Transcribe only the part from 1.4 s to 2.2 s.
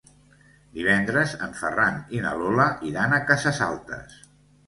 en Ferran